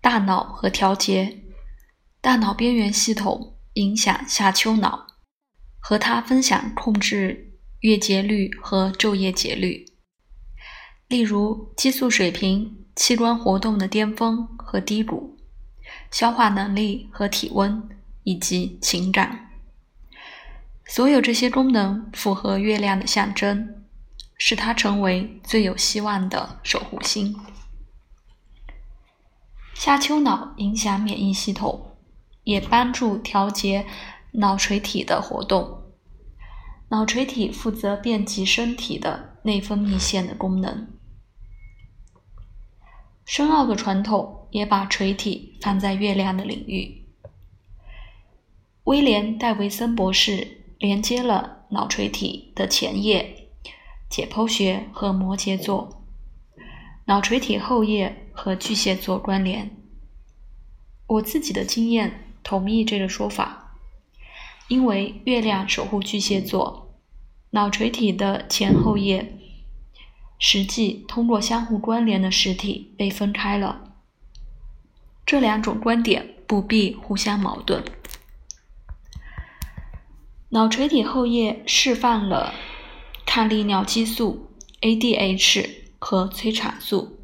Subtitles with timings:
[0.00, 1.42] 大脑和调节，
[2.20, 5.06] 大脑边缘系统影响下丘脑，
[5.78, 9.84] 和它分享控制月节律和昼夜节律，
[11.08, 15.36] 例如激素水平、器官活动的巅峰和低谷、
[16.10, 17.88] 消化能力和体温
[18.22, 19.50] 以及情感。
[20.86, 23.84] 所有这些功能符合月亮的象征，
[24.38, 27.36] 使它成为最有希望的守护星。
[29.78, 31.92] 下丘脑影响免疫系统，
[32.42, 33.86] 也帮助调节
[34.32, 35.94] 脑垂体的活动。
[36.88, 40.88] 脑垂体负责遍及身体的内分泌腺的功能。
[43.24, 47.06] 深奥的传统也把垂体放在月亮的领域。
[48.82, 53.48] 威廉·戴维森博士连接了脑垂体的前叶、
[54.10, 56.02] 解剖学和摩羯座。
[57.06, 59.76] 脑垂体后叶和巨蟹座关联。
[61.08, 63.74] 我自己的经验同意这个说法，
[64.68, 66.94] 因为月亮守护巨蟹座，
[67.50, 69.36] 脑垂体的前后叶
[70.38, 73.96] 实际通过相互关联的实体被分开了。
[75.26, 77.84] 这两种观点不必互相矛盾。
[80.50, 82.54] 脑垂体后叶释放了
[83.26, 85.88] 抗利尿激素 （ADH）。
[86.00, 87.17] 和催产素，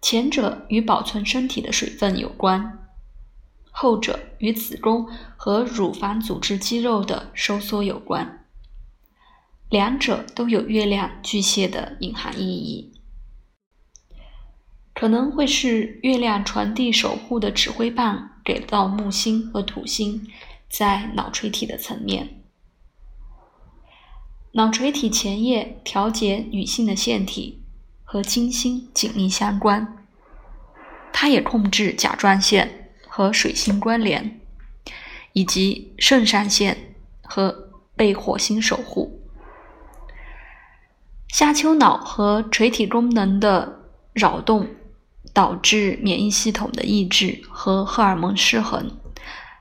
[0.00, 2.78] 前者与保存身体的水分有关，
[3.70, 8.46] 后者与子宫和乳房组织肌肉的收缩有关。
[9.68, 12.92] 两者都有月亮巨蟹的隐含意义，
[14.94, 20.26] 可能会是月亮传递守护的指挥棒给到木星和土星
[20.68, 22.42] 在脑垂体的层面。
[24.54, 27.59] 脑垂体前叶调节女性的腺体，
[28.12, 29.96] 和金星紧密相关。
[31.12, 34.40] 它也控制甲状腺和水星关联，
[35.32, 36.76] 以及肾上腺
[37.22, 39.22] 和被火星守护。
[41.28, 43.82] 下丘脑和垂体功能的
[44.12, 44.66] 扰动，
[45.32, 48.90] 导致免疫系统的抑制和荷尔蒙失衡，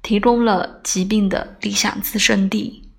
[0.00, 2.89] 提供了疾病的理想滋生地。